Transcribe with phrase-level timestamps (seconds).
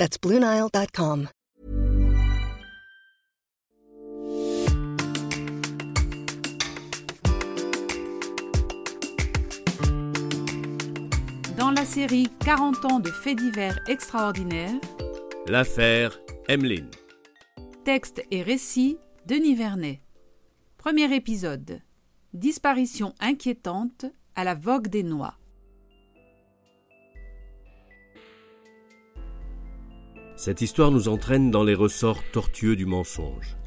[0.00, 1.28] That's BlueNile.com.
[11.58, 14.72] Dans la série 40 ans de faits divers extraordinaires,
[15.46, 16.90] L'affaire Emmeline.
[17.84, 20.00] texte et récit Denis Vernet.
[20.78, 21.82] Premier épisode.
[22.32, 25.34] Disparition inquiétante à la vogue des noix.
[30.40, 33.58] Cette histoire nous entraîne dans les ressorts tortueux du mensonge.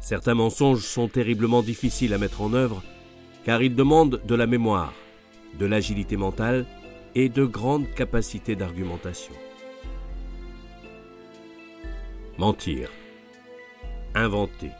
[0.00, 2.82] Certains mensonges sont terriblement difficiles à mettre en œuvre
[3.42, 4.92] car ils demandent de la mémoire,
[5.58, 6.66] de l'agilité mentale
[7.14, 9.32] et de grandes capacités d'argumentation.
[12.36, 12.90] Mentir,
[14.14, 14.72] inventer,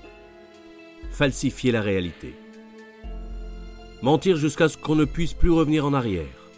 [1.11, 2.34] falsifier la réalité.
[4.02, 6.50] Mentir jusqu'à ce qu'on ne puisse plus revenir en arrière.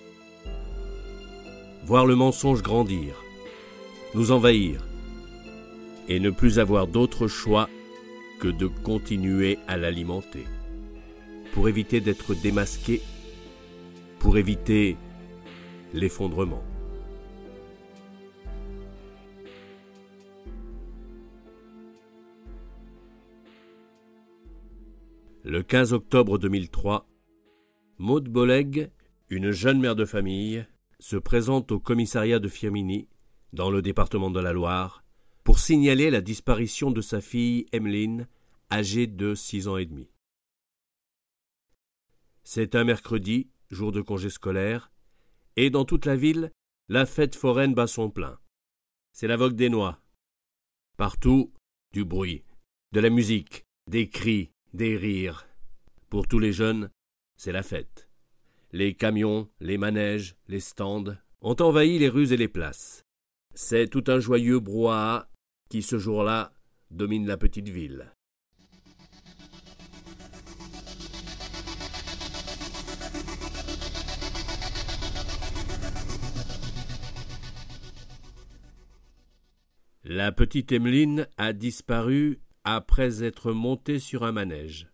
[1.84, 3.14] Voir le mensonge grandir,
[4.14, 4.84] nous envahir,
[6.08, 7.68] et ne plus avoir d'autre choix
[8.40, 10.44] que de continuer à l'alimenter,
[11.52, 13.02] pour éviter d'être démasqué,
[14.18, 14.96] pour éviter
[15.94, 16.62] l'effondrement.
[25.44, 27.06] Le 15 octobre 2003,
[27.98, 28.90] Maud Boleg,
[29.30, 30.66] une jeune mère de famille,
[30.98, 33.08] se présente au commissariat de Firminy,
[33.52, 35.02] dans le département de la Loire,
[35.44, 38.28] pour signaler la disparition de sa fille Emmeline,
[38.70, 40.08] âgée de six ans et demi.
[42.44, 44.90] C'est un mercredi, jour de congé scolaire,
[45.56, 46.52] et dans toute la ville,
[46.88, 48.38] la fête foraine bat son plein.
[49.12, 50.00] C'est la vogue des noix.
[50.96, 51.52] Partout,
[51.92, 52.44] du bruit,
[52.92, 55.46] de la musique, des cris, des rires.
[56.08, 56.90] Pour tous les jeunes,
[57.36, 58.08] c'est la fête.
[58.72, 63.04] Les camions, les manèges, les stands ont envahi les rues et les places.
[63.54, 65.28] C'est tout un joyeux brouhaha
[65.68, 66.52] qui, ce jour-là,
[66.90, 68.12] domine la petite ville.
[80.04, 84.88] La petite Emmeline a disparu après être montée sur un manège.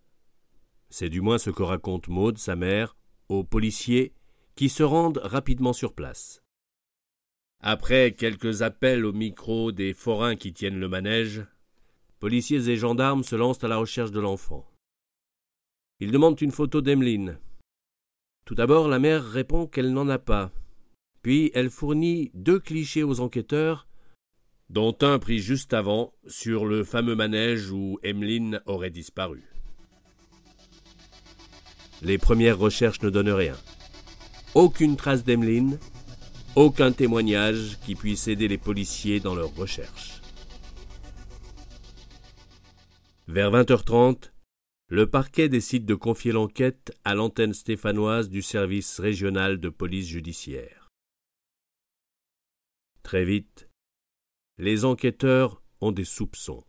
[0.91, 2.97] C'est du moins ce que raconte Maude, sa mère,
[3.29, 4.13] aux policiers
[4.57, 6.43] qui se rendent rapidement sur place.
[7.69, 11.43] Après quelques appels au micro des forains qui tiennent le manège,
[12.21, 14.71] policiers et gendarmes se lancent à la recherche de l'enfant.
[15.99, 17.41] Ils demandent une photo d'Emmeline.
[18.45, 20.53] Tout d'abord, la mère répond qu'elle n'en a pas.
[21.23, 23.89] Puis elle fournit deux clichés aux enquêteurs,
[24.71, 29.43] dont un pris juste avant sur le fameux manège où Emmeline aurait disparu.
[32.01, 33.57] Les premières recherches ne donnent rien.
[34.55, 35.81] Aucune trace d'Emmeline,
[36.57, 40.23] aucun témoignage qui puisse aider les policiers dans leurs recherches.
[43.29, 44.33] Vers 20h30,
[44.89, 50.89] le parquet décide de confier l'enquête à l'antenne stéphanoise du service régional de police judiciaire.
[53.03, 53.69] Très vite,
[54.59, 56.65] les enquêteurs ont des soupçons.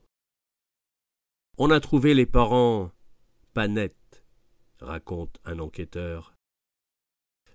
[1.57, 2.91] On a trouvé les parents
[3.53, 4.25] pas nets,
[4.81, 6.36] raconte un enquêteur.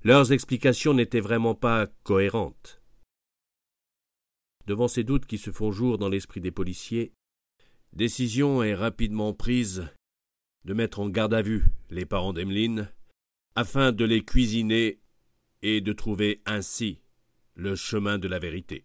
[0.05, 2.83] Leurs explications n'étaient vraiment pas cohérentes.
[4.67, 7.13] Devant ces doutes qui se font jour dans l'esprit des policiers,
[7.93, 9.89] décision est rapidement prise
[10.65, 12.91] de mettre en garde à vue les parents d'Emmeline
[13.55, 15.01] afin de les cuisiner
[15.63, 17.01] et de trouver ainsi
[17.55, 18.85] le chemin de la vérité.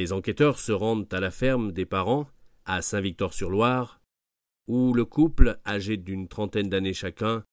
[0.00, 2.26] Les enquêteurs se rendent à la ferme des parents,
[2.64, 4.00] à Saint-Victor-sur-Loire,
[4.66, 7.44] où le couple, âgé d'une trentaine d'années chacun,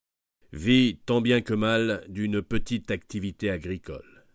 [0.54, 4.26] vit tant bien que mal d'une petite activité agricole.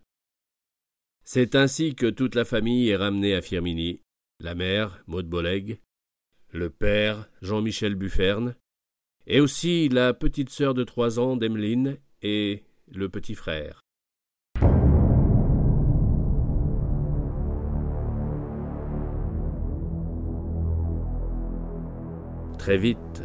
[1.24, 4.02] C'est ainsi que toute la famille est ramenée à Firminy,
[4.40, 5.80] la mère, Maud Boleg,
[6.50, 8.56] le père, Jean-Michel Bufferne,
[9.26, 13.80] et aussi la petite sœur de trois ans d'Emmeline et le petit frère.
[22.62, 23.22] Très vite,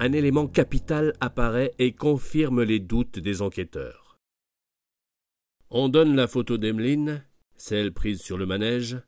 [0.00, 4.18] un élément capital apparaît et confirme les doutes des enquêteurs.
[5.70, 7.24] On donne la photo d'Emeline,
[7.56, 8.98] celle prise sur le manège,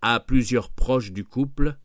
[0.00, 1.76] à plusieurs proches du couple,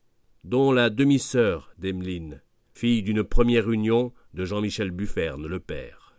[0.46, 2.42] dont la demi-sœur d'Emeline,
[2.74, 6.18] fille d'une première union de Jean-Michel Bufferne, le père.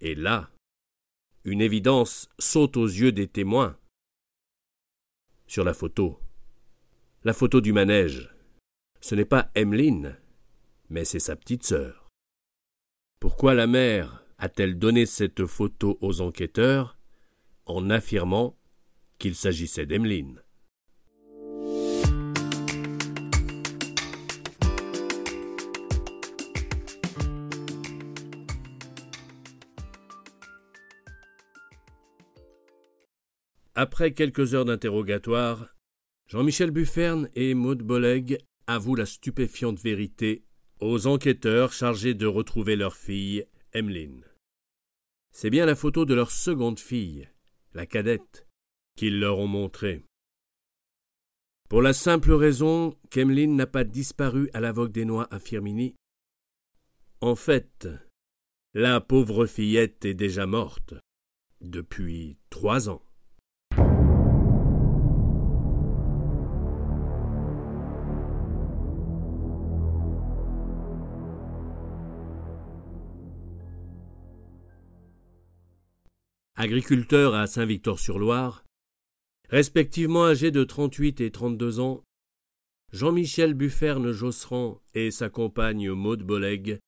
[0.00, 0.52] Et là,
[1.42, 3.76] une évidence saute aux yeux des témoins.
[5.48, 6.20] Sur la photo,
[7.24, 8.32] la photo du manège,
[9.00, 10.16] ce n'est pas Emmeline,
[10.90, 12.08] mais c'est sa petite sœur.
[13.20, 16.98] Pourquoi la mère a-t-elle donné cette photo aux enquêteurs
[17.66, 18.56] en affirmant
[19.18, 20.42] qu'il s'agissait d'Emmeline
[33.74, 35.66] Après quelques heures d'interrogatoire,
[36.26, 38.38] Jean-Michel Bufferne et Maud Boleg
[38.68, 40.44] avouent la stupéfiante vérité
[40.78, 43.44] aux enquêteurs chargés de retrouver leur fille,
[43.74, 44.24] Emmeline.
[45.32, 47.28] C'est bien la photo de leur seconde fille,
[47.74, 48.46] la cadette,
[48.96, 50.04] qu'ils leur ont montrée.
[51.68, 55.94] Pour la simple raison qu'Emmeline n'a pas disparu à la vogue des noix à Firmini.
[57.20, 57.88] En fait,
[58.74, 60.94] la pauvre fillette est déjà morte
[61.60, 63.02] depuis trois ans.
[76.58, 78.64] Agriculteurs à Saint-Victor-sur-Loire,
[79.48, 82.02] respectivement âgés de 38 et 32 ans,
[82.92, 86.80] Jean-Michel Bufferne Josserand et sa compagne Maude Boleg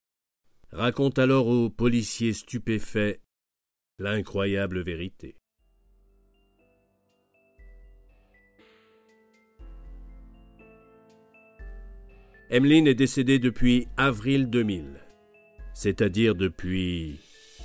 [0.73, 3.21] racontent alors aux policiers stupéfaits
[4.01, 5.37] l'incroyable vérité.
[12.51, 15.01] Emmeline est décédée depuis avril 2000,
[15.75, 17.21] c'est-à-dire depuis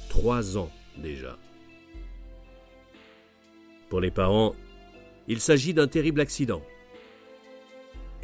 [0.10, 1.40] trois ans déjà.
[3.90, 4.56] Pour les parents,
[5.28, 6.62] il s'agit d'un terrible accident.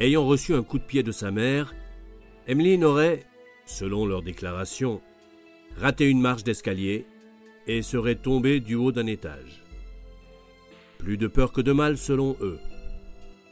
[0.00, 1.74] Ayant reçu un coup de pied de sa mère,
[2.48, 3.24] Emmeline aurait,
[3.66, 5.00] selon leur déclaration,
[5.76, 7.06] raté une marche d'escalier
[7.66, 9.62] et serait tombée du haut d'un étage.
[10.98, 12.58] Plus de peur que de mal selon eux.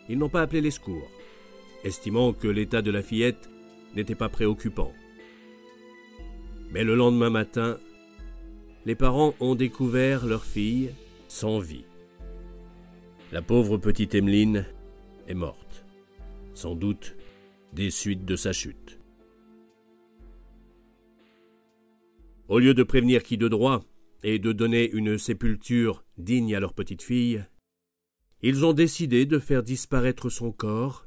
[0.08, 1.08] Ils n'ont pas appelé les secours,
[1.84, 3.48] estimant que l'état de la fillette
[3.94, 4.92] n'était pas préoccupant.
[6.72, 7.78] Mais le lendemain matin,
[8.86, 10.90] les parents ont découvert leur fille
[11.28, 11.84] sans vie.
[13.32, 14.66] La pauvre petite Emmeline
[15.28, 15.84] est morte,
[16.52, 17.14] sans doute
[17.72, 18.98] des suites de sa chute.
[22.48, 23.84] Au lieu de prévenir qui de droit
[24.24, 27.44] et de donner une sépulture digne à leur petite fille,
[28.42, 31.06] ils ont décidé de faire disparaître son corps,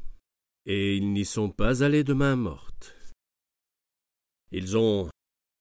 [0.65, 2.95] et ils n'y sont pas allés de main morte.
[4.53, 5.09] Ils ont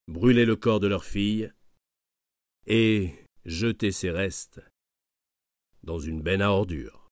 [0.07, 1.53] brûlé le corps de leur fille
[2.69, 3.11] et
[3.47, 4.63] jeté ses restes
[5.83, 7.03] dans une benne à ordures.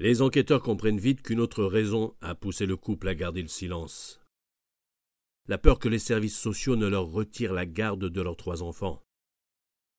[0.00, 4.20] Les enquêteurs comprennent vite qu'une autre raison a poussé le couple à garder le silence.
[5.48, 9.02] La peur que les services sociaux ne leur retirent la garde de leurs trois enfants,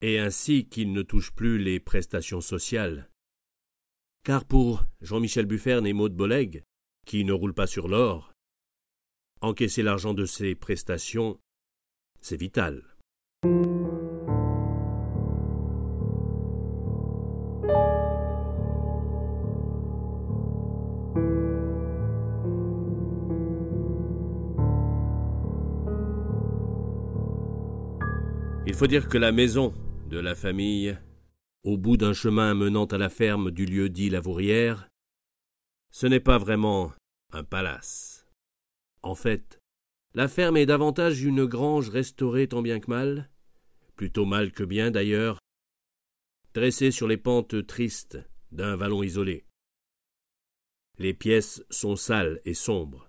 [0.01, 3.09] et ainsi qu'ils ne touchent plus les prestations sociales.
[4.23, 6.63] Car pour Jean-Michel Bufferne et Maud Boleg,
[7.05, 8.31] qui ne roulent pas sur l'or,
[9.41, 11.39] encaisser l'argent de ces prestations
[12.21, 12.83] c'est vital.
[28.65, 29.73] Il faut dire que la maison
[30.09, 30.97] de la famille,
[31.63, 34.89] au bout d'un chemin menant à la ferme du lieu dit la Vourière,
[35.91, 36.93] ce n'est pas vraiment
[37.33, 38.27] un palace.
[39.01, 39.58] En fait,
[40.13, 43.29] la ferme est davantage une grange restaurée tant bien que mal,
[43.95, 45.39] plutôt mal que bien d'ailleurs,
[46.53, 48.17] dressée sur les pentes tristes
[48.51, 49.45] d'un vallon isolé.
[50.97, 53.07] Les pièces sont sales et sombres.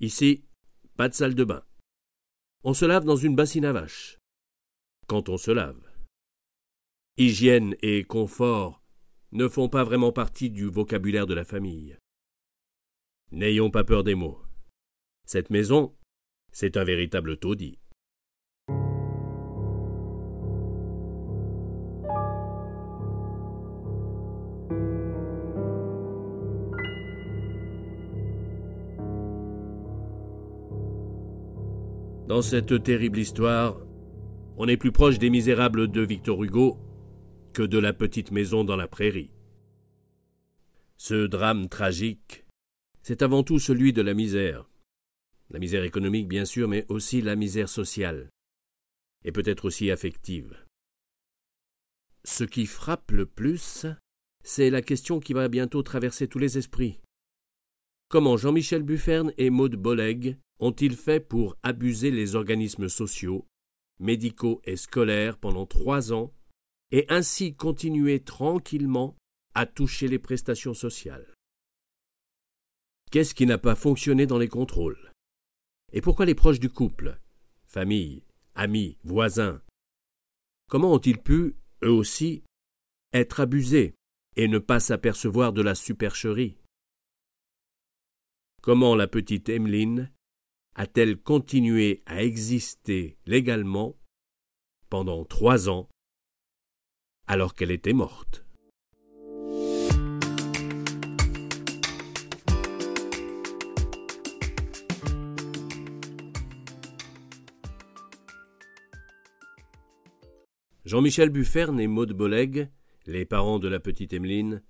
[0.00, 0.44] Ici,
[0.96, 1.64] pas de salle de bain.
[2.64, 4.18] On se lave dans une bassine à vache.
[5.06, 5.80] Quand on se lave.
[7.16, 8.82] Hygiène et confort
[9.32, 11.96] ne font pas vraiment partie du vocabulaire de la famille.
[13.30, 14.42] N'ayons pas peur des mots.
[15.32, 15.94] Cette maison,
[16.50, 17.78] c'est un véritable taudis.
[32.26, 33.78] Dans cette terrible histoire,
[34.56, 36.76] on est plus proche des misérables de Victor Hugo
[37.52, 39.32] que de la petite maison dans la prairie.
[40.96, 42.46] Ce drame tragique,
[43.02, 44.69] c'est avant tout celui de la misère.
[45.50, 48.30] La misère économique, bien sûr, mais aussi la misère sociale,
[49.24, 50.64] et peut-être aussi affective.
[52.24, 53.86] Ce qui frappe le plus,
[54.44, 57.00] c'est la question qui va bientôt traverser tous les esprits.
[58.08, 63.46] Comment Jean-Michel Bufferne et Maud Boleg ont-ils fait pour abuser les organismes sociaux,
[63.98, 66.32] médicaux et scolaires pendant trois ans,
[66.92, 69.16] et ainsi continuer tranquillement
[69.54, 71.34] à toucher les prestations sociales?
[73.10, 75.09] Qu'est-ce qui n'a pas fonctionné dans les contrôles?
[75.92, 77.20] Et pourquoi les proches du couple,
[77.64, 79.60] famille, amis, voisins,
[80.68, 82.44] comment ont-ils pu, eux aussi,
[83.12, 83.94] être abusés
[84.36, 86.56] et ne pas s'apercevoir de la supercherie?
[88.62, 90.12] Comment la petite Emmeline
[90.74, 93.96] a-t-elle continué à exister légalement
[94.90, 95.88] pendant trois ans
[97.26, 98.44] alors qu'elle était morte?
[110.90, 112.68] Jean-Michel Bufferne et Maude Boleg,
[113.06, 114.60] les parents de la petite Emmeline,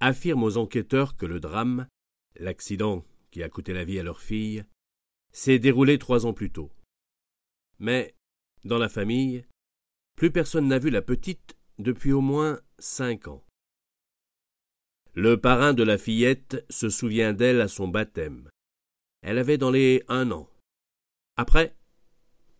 [0.00, 1.86] affirment aux enquêteurs que le drame,
[2.34, 4.64] l'accident qui a coûté la vie à leur fille,
[5.30, 6.72] s'est déroulé trois ans plus tôt.
[7.78, 8.16] Mais,
[8.64, 9.46] dans la famille,
[10.16, 13.44] plus personne n'a vu la petite depuis au moins cinq ans.
[15.14, 18.50] Le parrain de la fillette se souvient d'elle à son baptême.
[19.20, 20.50] Elle avait dans les un an.
[21.36, 21.76] Après,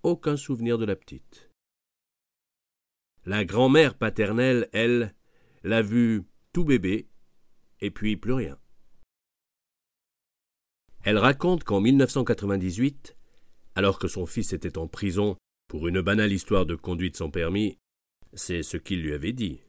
[0.05, 1.52] aucun souvenir de la petite.
[3.25, 5.15] La grand-mère paternelle, elle,
[5.63, 7.09] l'a vue tout bébé,
[7.81, 8.59] et puis plus rien.
[11.05, 13.17] Elle raconte qu'en 1998,
[13.75, 15.37] alors que son fils était en prison
[15.69, 17.79] pour une banale histoire de conduite sans permis,
[18.35, 19.61] c'est ce qu'il lui avait dit.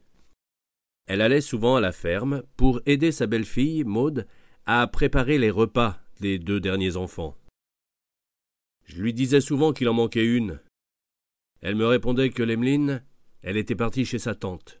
[1.06, 4.26] Elle allait souvent à la ferme pour aider sa belle-fille, Maude,
[4.66, 7.36] à préparer les repas des deux derniers enfants.
[8.84, 10.60] Je lui disais souvent qu'il en manquait une.
[11.60, 13.02] Elle me répondait que l'Emeline
[13.46, 14.78] elle était partie chez sa tante,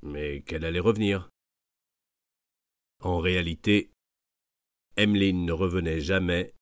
[0.00, 1.28] mais qu'elle allait revenir.
[3.02, 3.90] En réalité,
[4.96, 6.54] Emmeline ne revenait jamais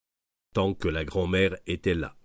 [0.53, 2.17] tant que la grand-mère était là.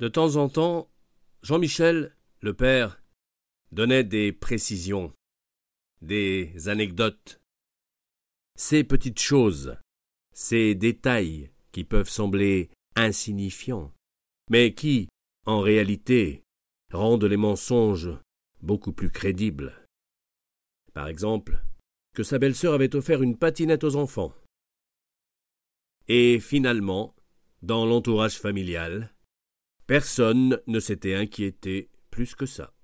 [0.00, 0.90] De temps en temps,
[1.42, 2.99] Jean-Michel, le père,
[3.72, 5.12] donnait des précisions,
[6.02, 7.40] des anecdotes.
[8.56, 9.76] Ces petites choses,
[10.32, 13.92] ces détails qui peuvent sembler insignifiants,
[14.50, 15.08] mais qui,
[15.46, 16.42] en réalité,
[16.92, 18.10] rendent les mensonges
[18.60, 19.86] beaucoup plus crédibles.
[20.92, 21.62] Par exemple,
[22.14, 24.34] que sa belle-sœur avait offert une patinette aux enfants.
[26.08, 27.14] Et finalement,
[27.62, 29.14] dans l'entourage familial,
[29.86, 32.74] personne ne s'était inquiété plus que ça.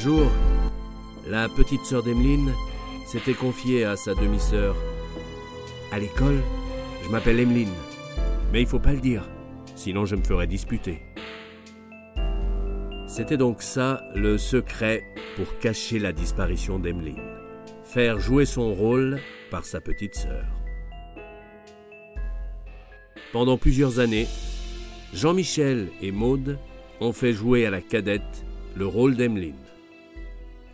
[0.00, 0.30] Jour,
[1.28, 2.54] la petite sœur d'Emeline
[3.06, 4.74] s'était confiée à sa demi-sœur.
[5.92, 6.40] À l'école,
[7.04, 7.74] je m'appelle Emeline,
[8.50, 9.28] mais il faut pas le dire,
[9.76, 11.02] sinon je me ferais disputer.
[13.06, 15.04] C'était donc ça le secret
[15.36, 17.20] pour cacher la disparition d'Emeline.
[17.84, 20.46] Faire jouer son rôle par sa petite sœur.
[23.34, 24.28] Pendant plusieurs années,
[25.12, 26.58] Jean-Michel et Maude
[27.00, 29.56] ont fait jouer à la cadette le rôle d'Emeline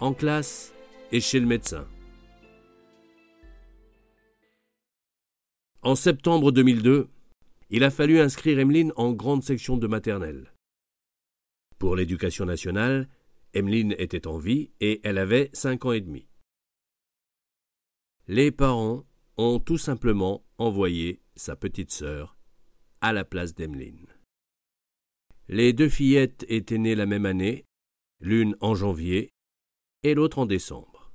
[0.00, 0.74] en classe
[1.12, 1.88] et chez le médecin.
[5.82, 7.08] En septembre 2002,
[7.70, 10.52] il a fallu inscrire Emeline en grande section de maternelle.
[11.78, 13.08] Pour l'éducation nationale,
[13.54, 16.26] Emeline était en vie et elle avait cinq ans et demi.
[18.28, 19.04] Les parents
[19.36, 22.36] ont tout simplement envoyé sa petite sœur
[23.00, 24.08] à la place d'Emeline.
[25.48, 27.64] Les deux fillettes étaient nées la même année,
[28.20, 29.30] l'une en janvier
[30.06, 31.10] et l'autre en décembre.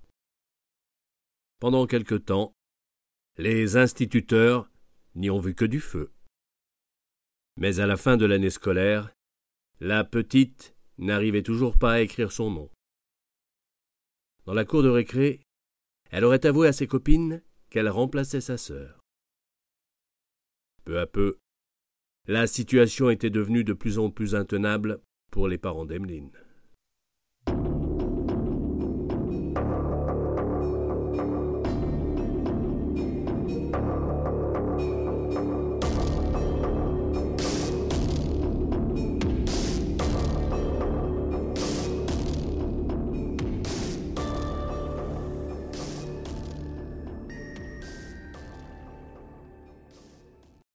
[1.59, 2.53] Pendant quelque temps,
[3.37, 4.69] les instituteurs
[5.15, 6.11] n'y ont vu que du feu.
[7.57, 9.13] Mais à la fin de l'année scolaire,
[9.79, 12.69] la petite n'arrivait toujours pas à écrire son nom.
[14.45, 15.41] Dans la cour de récré,
[16.09, 18.99] elle aurait avoué à ses copines qu'elle remplaçait sa sœur.
[20.83, 21.37] Peu à peu,
[22.27, 26.31] la situation était devenue de plus en plus intenable pour les parents d'Emeline.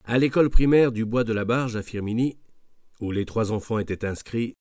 [0.09, 2.39] À l'école primaire du Bois de la Barge à Firminy,
[3.01, 4.55] où les trois enfants étaient inscrits,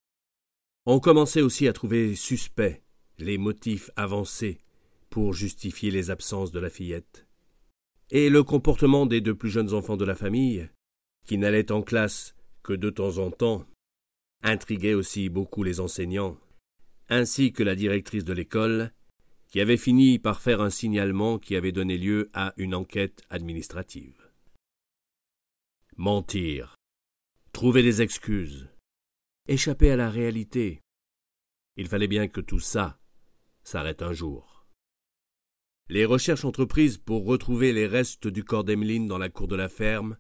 [0.87, 2.81] on commençait aussi à trouver suspects
[3.19, 4.57] les motifs avancés
[5.11, 7.27] pour justifier les absences de la fillette.
[8.09, 10.67] Et le comportement des deux plus jeunes enfants de la famille,
[11.27, 13.67] qui n'allaient en classe que de temps en temps,
[14.41, 16.39] intriguait aussi beaucoup les enseignants,
[17.07, 18.91] ainsi que la directrice de l'école,
[19.47, 24.24] qui avait fini par faire un signalement qui avait donné lieu à une enquête administrative.
[25.97, 26.75] Mentir.
[27.53, 28.67] Trouver des excuses.
[29.47, 30.81] Échapper à la réalité.
[31.77, 32.99] Il fallait bien que tout ça
[33.63, 34.67] s'arrête un jour.
[35.87, 39.69] Les recherches entreprises pour retrouver les restes du corps d'Emeline dans la cour de la
[39.69, 40.17] ferme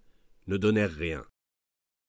[0.47, 1.25] ne donnèrent rien.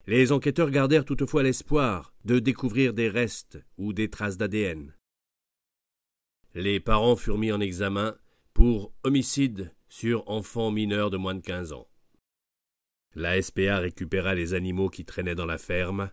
[0.06, 4.94] Les enquêteurs gardèrent toutefois l'espoir de découvrir des restes ou des traces d'ADN.
[6.54, 8.16] Les parents furent mis en examen
[8.54, 11.88] pour homicide sur enfant mineur de moins de quinze ans.
[13.18, 16.10] La SPA récupéra les animaux qui traînaient dans la ferme,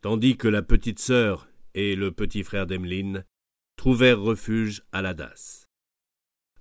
[0.00, 3.24] tandis que la petite sœur et le petit frère d'Emeline
[3.76, 5.68] trouvèrent refuge à la DAS.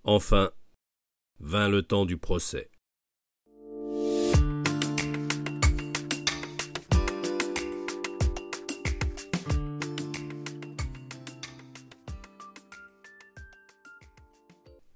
[0.04, 0.52] Enfin,
[1.40, 2.70] vint le temps du procès.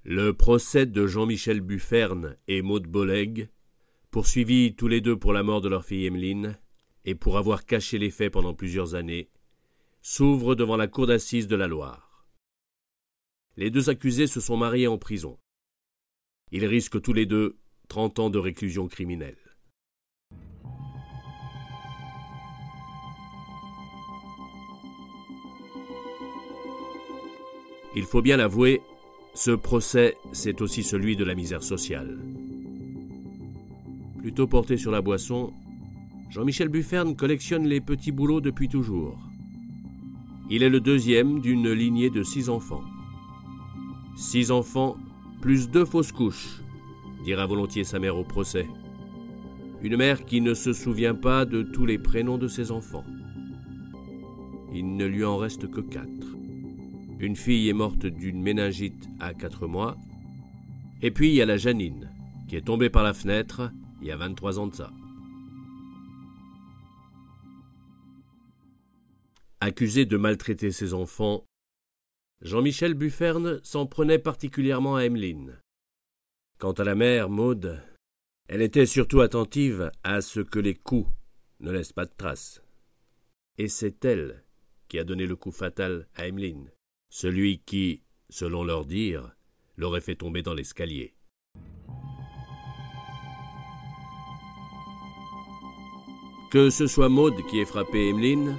[0.04, 3.50] Le procès de Jean-Michel Bufferne et Maud Boleg
[4.16, 6.58] poursuivis tous les deux pour la mort de leur fille Emmeline,
[7.04, 9.28] et pour avoir caché les faits pendant plusieurs années,
[10.02, 12.26] s'ouvre devant la cour d'assises de la Loire.
[13.58, 15.38] Les deux accusés se sont mariés en prison.
[16.54, 17.58] Ils risquent tous les deux
[17.90, 19.58] trente ans de réclusion criminelle.
[27.98, 28.82] Il faut bien l'avouer,
[29.34, 32.18] ce procès, c'est aussi celui de la misère sociale.
[34.26, 35.54] Plutôt porté sur la boisson,
[36.32, 39.20] Jean-Michel Bufferne collectionne les petits boulots depuis toujours.
[40.50, 42.82] Il est le deuxième d'une lignée de six enfants.
[44.18, 44.96] Six enfants,
[45.42, 46.60] plus deux fausses couches,
[47.24, 48.68] dira volontiers sa mère au procès.
[49.84, 53.06] Une mère qui ne se souvient pas de tous les prénoms de ses enfants.
[54.74, 56.36] Il ne lui en reste que quatre.
[57.20, 59.98] Une fille est morte d'une méningite à quatre mois.
[61.04, 62.10] Et puis il y a la Janine,
[62.48, 63.70] qui est tombée par la fenêtre
[64.06, 64.94] il y a 23 ans de ça.
[69.62, 71.44] Accusé de maltraiter ses enfants,
[72.42, 75.60] Jean-Michel Bufferne s'en prenait particulièrement à Emmeline.
[76.60, 77.82] Quant à la mère, Maude,
[78.48, 81.10] elle était surtout attentive à ce que les coups
[81.60, 82.62] ne laissent pas de traces.
[83.58, 84.44] Et c'est elle
[84.88, 86.70] qui a donné le coup fatal à Emmeline,
[87.10, 89.36] celui qui, selon leur dire,
[89.78, 91.15] l'aurait fait tomber dans l'escalier.
[96.56, 98.56] Que ce soit Maude qui ait frappé Emmeline,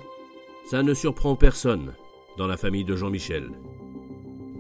[0.67, 1.95] ça ne surprend personne
[2.37, 3.49] dans la famille de Jean-Michel.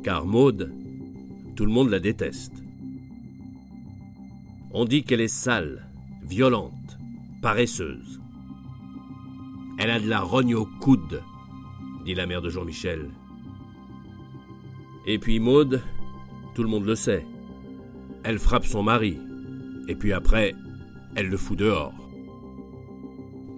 [0.02, 0.72] Car Maude,
[1.54, 2.64] tout le monde la déteste.
[4.72, 5.86] On dit qu'elle est sale,
[6.22, 6.96] violente,
[7.42, 8.22] paresseuse.
[9.76, 11.22] Elle a de la rogne au coude,
[12.06, 13.10] dit la mère de Jean-Michel.
[15.04, 15.82] Et puis Maude,
[16.54, 17.26] tout le monde le sait.
[18.24, 19.18] Elle frappe son mari,
[19.88, 20.54] et puis après,
[21.16, 22.05] elle le fout dehors.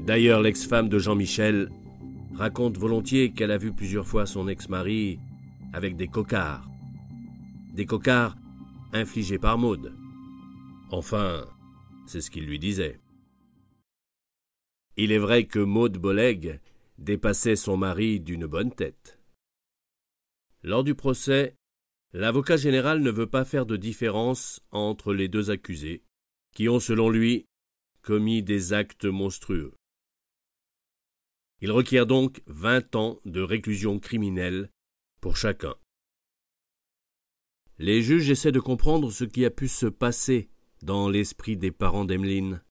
[0.09, 1.69] D'ailleurs, l'ex-femme de Jean-Michel
[2.35, 5.21] raconte volontiers qu'elle a vu plusieurs fois son ex-mari
[5.75, 6.67] avec des cocards.
[7.75, 8.35] Des cocards
[8.95, 9.95] infligés par Maude.
[10.91, 11.45] Enfin,
[12.07, 12.99] c'est ce qu'il lui disait.
[14.97, 16.59] Il est vrai que Maude Boleg
[16.97, 19.21] dépassait son mari d'une bonne tête.
[20.63, 21.55] Lors du procès,
[22.15, 26.03] l'avocat général ne veut pas faire de différence entre les deux accusés,
[26.55, 27.45] qui ont, selon lui,
[28.01, 29.75] commis des actes monstrueux.
[31.61, 34.71] Il requiert donc vingt ans de réclusion criminelle
[35.21, 35.75] pour chacun.
[37.79, 40.51] Les juges essaient de comprendre ce qui a pu se passer
[40.83, 42.63] dans l'esprit des parents d'Emeline.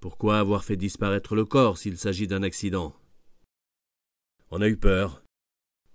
[0.00, 2.94] Pourquoi avoir fait disparaître le corps s'il s'agit d'un accident?
[4.50, 5.24] On a eu peur,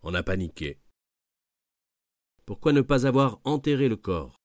[0.04, 0.80] on a paniqué.
[2.46, 4.36] Pourquoi ne pas avoir enterré le corps?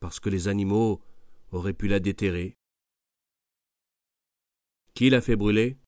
[0.00, 1.00] Parce que les animaux
[1.50, 2.57] aurait pu la déterrer
[4.98, 5.78] Qui l'a fait brûler?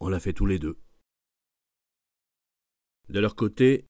[0.00, 0.76] On l'a fait tous les deux.
[3.08, 3.86] De leur côté,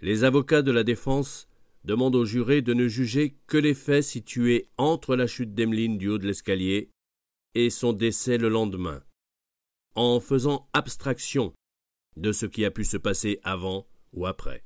[0.00, 1.46] les avocats de la défense
[1.84, 6.08] demandent aux jurés de ne juger que les faits situés entre la chute d'Emeline du
[6.08, 6.90] haut de l'escalier
[7.52, 9.04] et son décès le lendemain,
[9.94, 11.52] en faisant abstraction
[12.16, 14.64] de ce qui a pu se passer avant ou après.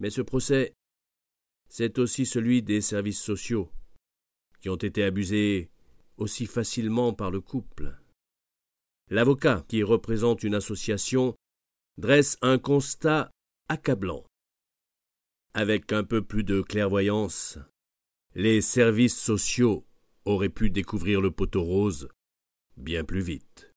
[0.00, 0.74] Mais ce procès,
[1.70, 3.72] c'est aussi celui des services sociaux,
[4.62, 5.70] qui ont été abusés
[6.16, 7.98] aussi facilement par le couple.
[9.10, 11.34] L'avocat, qui représente une association,
[11.98, 13.30] dresse un constat
[13.68, 14.24] accablant.
[15.52, 17.58] Avec un peu plus de clairvoyance,
[18.34, 19.84] les services sociaux
[20.24, 22.08] auraient pu découvrir le poteau rose
[22.76, 23.71] bien plus vite.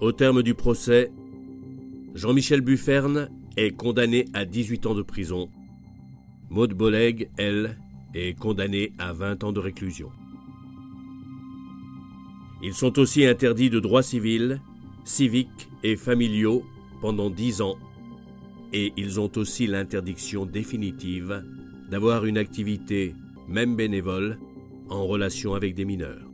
[0.00, 1.10] Au terme du procès,
[2.14, 5.48] Jean-Michel Bufferne est condamné à 18 ans de prison.
[6.50, 7.78] Maud Boleg, elle,
[8.14, 10.10] est condamnée à 20 ans de réclusion.
[12.62, 14.60] Ils sont aussi interdits de droits civils,
[15.04, 16.64] civiques et familiaux
[17.00, 17.76] pendant 10 ans
[18.72, 21.42] et ils ont aussi l'interdiction définitive
[21.90, 23.14] d'avoir une activité,
[23.48, 24.38] même bénévole,
[24.90, 26.25] en relation avec des mineurs.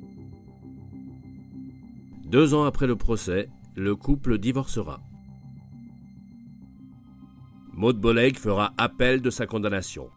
[2.32, 5.02] Deux ans après le procès, le couple divorcera.
[7.74, 10.08] Maud Boleg fera appel de sa condamnation.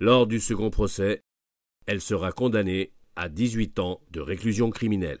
[0.00, 1.24] Lors du second procès,
[1.84, 5.20] elle sera condamnée à 18 ans de réclusion criminelle.